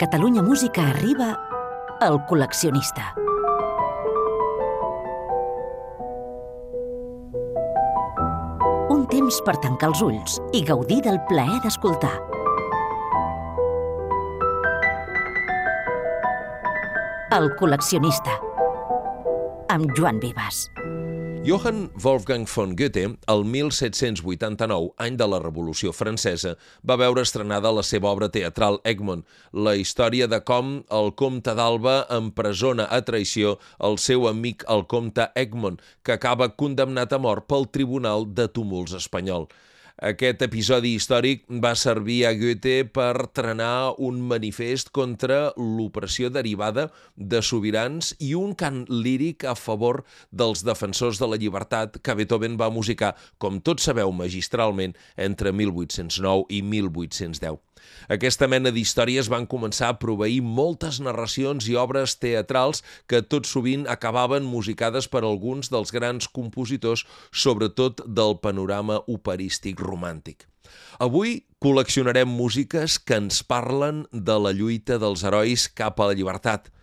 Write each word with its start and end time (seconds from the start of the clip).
Catalunya 0.00 0.40
Música 0.40 0.80
arriba 0.88 1.26
El 2.00 2.14
col·leccionista. 2.24 3.10
Un 8.88 9.04
temps 9.12 9.42
per 9.44 9.58
tancar 9.60 9.90
els 9.92 10.00
ulls 10.06 10.38
i 10.56 10.64
gaudir 10.64 11.02
del 11.04 11.20
plaer 11.28 11.60
d'escoltar. 11.66 12.14
El 17.36 17.52
col·leccionista. 17.60 18.40
Amb 19.68 19.92
Joan 19.92 20.24
Vives. 20.24 20.64
Johann 21.42 21.88
Wolfgang 21.94 22.44
von 22.44 22.76
Goethe, 22.76 23.16
el 23.26 23.44
1789, 23.44 24.90
any 25.00 25.16
de 25.16 25.26
la 25.26 25.38
Revolució 25.40 25.88
Francesa, 25.96 26.52
va 26.84 26.98
veure 27.00 27.24
estrenada 27.24 27.72
la 27.72 27.80
seva 27.80 28.10
obra 28.10 28.28
teatral 28.28 28.76
Egmont, 28.84 29.22
la 29.50 29.72
història 29.80 30.28
de 30.28 30.42
com 30.44 30.74
el 30.98 31.08
comte 31.16 31.54
d'Alba 31.56 31.94
empresona 32.12 32.90
a 32.92 33.00
traïció 33.08 33.54
el 33.88 33.96
seu 33.96 34.28
amic 34.28 34.66
el 34.68 34.84
comte 34.84 35.30
Egmont, 35.32 35.80
que 36.04 36.18
acaba 36.18 36.52
condemnat 36.60 37.16
a 37.16 37.22
mort 37.24 37.48
pel 37.48 37.64
Tribunal 37.72 38.28
de 38.36 38.44
Tumults 38.52 38.98
espanyol. 39.00 39.48
Aquest 40.00 40.40
episodi 40.40 40.94
històric 40.96 41.42
va 41.60 41.74
servir 41.76 42.22
a 42.24 42.30
Goethe 42.32 42.86
per 42.88 43.26
trenar 43.36 43.98
un 44.00 44.22
manifest 44.30 44.88
contra 44.96 45.50
l'opressió 45.60 46.30
derivada 46.32 46.86
de 47.34 47.42
sobirans 47.44 48.14
i 48.16 48.32
un 48.38 48.56
cant 48.56 48.86
líric 48.88 49.44
a 49.44 49.52
favor 49.52 50.00
dels 50.32 50.64
defensors 50.64 51.20
de 51.20 51.28
la 51.28 51.36
llibertat 51.36 52.00
que 52.00 52.16
Beethoven 52.16 52.56
va 52.56 52.72
musicar, 52.72 53.12
com 53.36 53.60
tots 53.60 53.90
sabeu 53.90 54.08
magistralment, 54.08 54.96
entre 55.20 55.52
1809 55.52 56.48
i 56.48 56.62
1810. 56.64 57.60
Aquesta 58.14 58.48
mena 58.50 58.72
d'històries 58.74 59.28
van 59.32 59.46
començar 59.50 59.90
a 59.92 59.98
proveir 60.02 60.40
moltes 60.58 60.98
narracions 61.04 61.68
i 61.70 61.76
obres 61.80 62.16
teatrals 62.22 62.82
que 63.10 63.22
tot 63.22 63.48
sovint 63.50 63.86
acabaven 63.94 64.46
musicades 64.48 65.08
per 65.12 65.22
alguns 65.24 65.70
dels 65.72 65.92
grans 65.94 66.28
compositors, 66.40 67.06
sobretot 67.30 68.04
del 68.20 68.38
panorama 68.42 69.00
operístic 69.06 69.80
romàntic. 69.90 70.46
Avui 71.02 71.40
col·leccionarem 71.60 72.30
músiques 72.30 72.98
que 73.02 73.18
ens 73.20 73.42
parlen 73.42 74.04
de 74.12 74.36
la 74.38 74.54
lluita 74.56 75.00
dels 75.02 75.24
herois 75.26 75.68
cap 75.74 76.00
a 76.00 76.12
la 76.12 76.16
llibertat– 76.18 76.70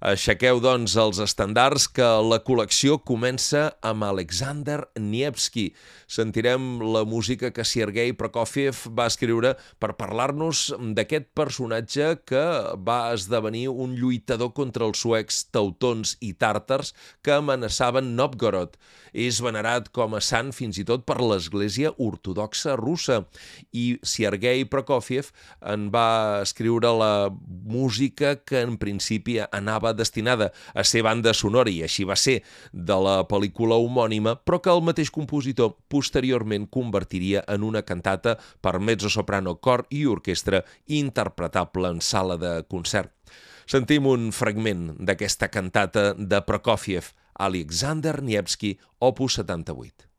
Aixequeu, 0.00 0.62
doncs, 0.64 0.94
els 0.96 1.18
estandards 1.20 1.84
que 1.92 2.06
la 2.24 2.38
col·lecció 2.40 2.94
comença 3.04 3.66
amb 3.84 4.06
Alexander 4.06 4.78
Nievski. 4.96 5.66
Sentirem 6.08 6.78
la 6.80 7.02
música 7.04 7.50
que 7.52 7.66
Sergei 7.68 8.14
Prokofiev 8.16 8.86
va 8.96 9.10
escriure 9.12 9.50
per 9.76 9.90
parlar-nos 9.98 10.70
d'aquest 10.96 11.28
personatge 11.36 12.14
que 12.24 12.44
va 12.80 13.12
esdevenir 13.12 13.66
un 13.68 13.92
lluitador 13.98 14.54
contra 14.56 14.88
els 14.88 15.04
suecs 15.04 15.42
teutons 15.52 16.14
i 16.24 16.32
tàrtars 16.32 16.94
que 17.20 17.36
amenaçaven 17.36 18.14
Novgorod. 18.16 18.80
És 19.12 19.42
venerat 19.44 19.90
com 19.92 20.16
a 20.16 20.22
sant 20.24 20.54
fins 20.56 20.78
i 20.80 20.86
tot 20.86 21.04
per 21.04 21.18
l'Església 21.20 21.92
Ortodoxa 22.00 22.76
russa 22.78 23.20
i 23.76 23.98
Sergei 24.06 24.64
Prokofiev 24.64 25.28
en 25.60 25.90
va 25.92 26.40
escriure 26.40 26.94
la 26.96 27.12
música 27.28 28.36
que 28.40 28.64
en 28.64 28.78
principi 28.80 29.40
anava 29.44 29.89
estava 29.90 29.94
destinada 29.94 30.52
a 30.74 30.84
ser 30.84 31.02
banda 31.02 31.32
sonora 31.34 31.70
i 31.70 31.82
així 31.82 32.04
va 32.04 32.16
ser 32.16 32.42
de 32.72 32.96
la 32.96 33.24
pel·lícula 33.26 33.76
homònima, 33.76 34.36
però 34.44 34.60
que 34.60 34.70
el 34.70 34.82
mateix 34.82 35.10
compositor 35.10 35.76
posteriorment 35.88 36.68
convertiria 36.70 37.44
en 37.48 37.62
una 37.62 37.82
cantata 37.82 38.38
per 38.60 38.78
mezzo-soprano, 38.80 39.56
cor 39.60 39.86
i 39.90 40.06
orquestra 40.06 40.64
interpretable 40.86 41.88
en 41.88 42.00
sala 42.00 42.36
de 42.36 42.64
concert. 42.68 43.12
Sentim 43.66 44.06
un 44.06 44.30
fragment 44.32 44.96
d'aquesta 44.98 45.48
cantata 45.48 46.14
de 46.14 46.40
Prokofiev, 46.42 47.12
Alexander 47.38 48.20
Nievski, 48.22 48.78
opus 48.98 49.38
78. 49.38 50.09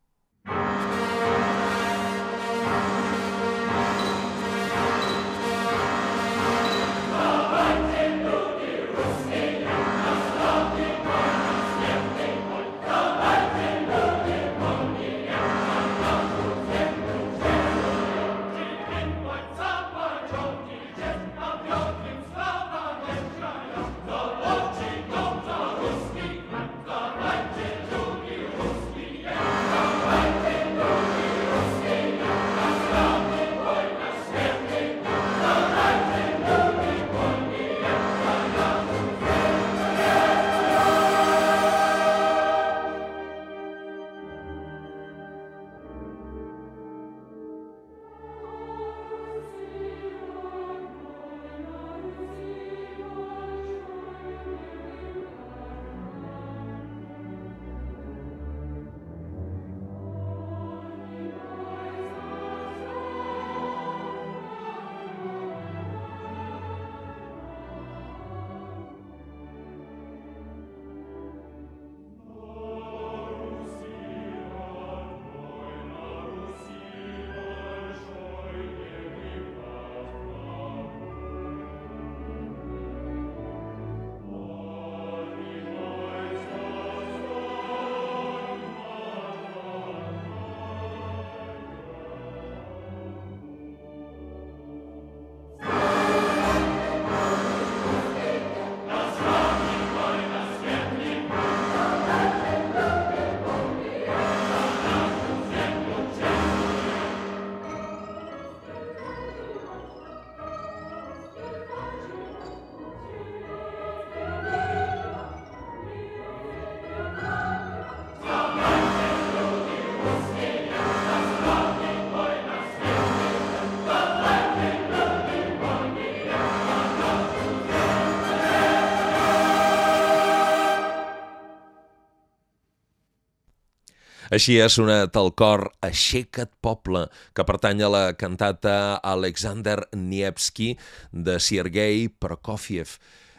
Així 134.32 134.54
ha 134.64 134.68
sonat 134.72 135.12
el 135.20 135.26
cor 135.36 135.66
Aixeca't 135.84 136.54
poble, 136.64 137.02
que 137.36 137.44
pertany 137.44 137.82
a 137.84 137.90
la 137.92 138.04
cantata 138.16 138.94
Alexander 139.04 139.74
Nievski 139.92 140.70
de 141.12 141.34
Sergei 141.36 142.06
Prokofiev. 142.08 142.94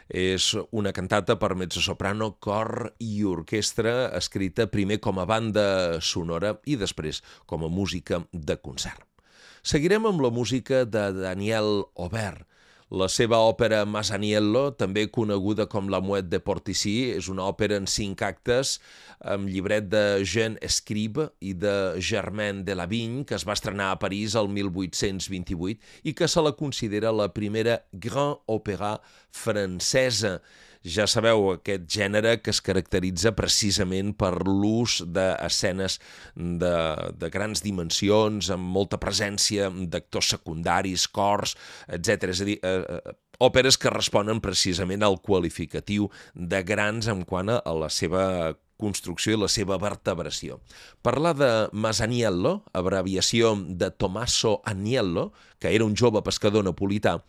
És 0.06 0.52
una 0.70 0.92
cantata 0.94 1.34
per 1.40 1.56
mezzosoprano, 1.58 2.36
cor 2.38 2.92
i 3.02 3.24
orquestra, 3.26 4.12
escrita 4.14 4.68
primer 4.70 5.00
com 5.02 5.18
a 5.18 5.26
banda 5.26 5.98
sonora 5.98 6.54
i 6.70 6.78
després 6.78 7.24
com 7.50 7.66
a 7.66 7.72
música 7.80 8.22
de 8.30 8.54
concert. 8.62 9.02
Seguirem 9.66 10.06
amb 10.06 10.22
la 10.22 10.30
música 10.30 10.84
de 10.86 11.08
Daniel 11.18 11.88
Aubert, 11.98 12.46
La 12.92 13.06
seva 13.08 13.38
òpera 13.40 13.78
Masaniello, 13.88 14.66
també 14.76 15.06
coneguda 15.08 15.64
com 15.72 15.88
La 15.88 16.02
Mouette 16.04 16.28
de 16.28 16.40
Portici, 16.44 17.14
és 17.16 17.30
una 17.32 17.46
òpera 17.48 17.78
en 17.80 17.86
cinc 17.88 18.20
actes 18.22 18.74
amb 19.24 19.48
llibret 19.48 19.88
de 19.88 20.02
Jean 20.20 20.58
Escribe 20.60 21.30
i 21.40 21.54
de 21.56 21.96
Germain 21.96 22.60
de 22.66 22.76
la 22.76 22.84
Vigne, 22.90 23.24
que 23.24 23.38
es 23.38 23.46
va 23.48 23.56
estrenar 23.56 23.88
a 23.90 23.98
París 24.02 24.36
el 24.36 24.52
1828 24.52 26.04
i 26.04 26.12
que 26.12 26.28
se 26.28 26.44
la 26.44 26.52
considera 26.52 27.12
la 27.12 27.30
primera 27.32 27.80
grand 27.92 28.44
òpera 28.52 28.98
francesa. 29.32 30.36
Ja 30.84 31.06
sabeu, 31.08 31.46
aquest 31.54 31.86
gènere 31.88 32.34
que 32.44 32.52
es 32.52 32.60
caracteritza 32.60 33.30
precisament 33.32 34.10
per 34.20 34.34
l'ús 34.44 34.98
d'escenes 35.08 35.96
de, 36.36 36.74
de 37.16 37.30
grans 37.32 37.62
dimensions, 37.64 38.50
amb 38.52 38.68
molta 38.76 38.98
presència 39.00 39.70
d'actors 39.72 40.34
secundaris, 40.34 41.06
cors, 41.08 41.54
etc. 41.88 42.28
És 42.34 42.42
a 42.44 42.48
dir, 42.50 42.58
eh, 42.60 42.74
eh, 42.84 43.14
òperes 43.40 43.80
que 43.80 43.92
responen 43.94 44.42
precisament 44.44 45.02
al 45.02 45.16
qualificatiu 45.24 46.10
de 46.34 46.60
grans 46.68 47.08
en 47.08 47.24
quant 47.24 47.54
a 47.56 47.62
la 47.72 47.88
seva 47.88 48.52
construcció 48.76 49.38
i 49.38 49.40
la 49.40 49.48
seva 49.48 49.78
vertebració. 49.80 50.58
Parlar 51.00 51.32
de 51.38 51.50
Masaniello, 51.72 52.58
abreviació 52.76 53.54
de 53.56 53.88
Tommaso 53.90 54.58
Agnello, 54.68 55.30
que 55.58 55.72
era 55.72 55.86
un 55.88 55.96
jove 55.96 56.20
pescador 56.26 56.66
napolità, 56.66 57.22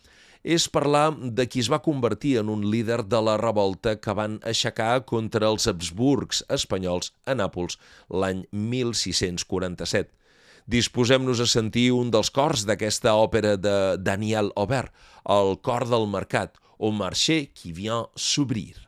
és 0.45 0.67
parlar 0.69 1.07
de 1.17 1.47
qui 1.49 1.63
es 1.63 1.71
va 1.73 1.81
convertir 1.81 2.35
en 2.37 2.51
un 2.53 2.67
líder 2.69 2.99
de 3.09 3.21
la 3.27 3.33
revolta 3.41 3.95
que 3.97 4.13
van 4.13 4.37
aixecar 4.45 5.01
contra 5.09 5.49
els 5.49 5.65
Habsburgs 5.71 6.43
espanyols 6.53 7.09
a 7.25 7.33
Nàpols 7.33 7.79
l'any 8.13 8.45
1647. 8.53 10.13
Disposem-nos 10.69 11.41
a 11.41 11.49
sentir 11.49 11.89
un 11.97 12.13
dels 12.13 12.29
cors 12.29 12.65
d'aquesta 12.69 13.17
òpera 13.17 13.57
de 13.57 13.75
Daniel 13.97 14.53
Aubert, 14.55 14.93
el 15.25 15.57
cor 15.65 15.89
del 15.89 16.05
mercat, 16.09 16.61
au 16.77 16.93
marché 16.93 17.47
qui 17.53 17.73
vient 17.73 18.05
s'obrir. 18.15 18.84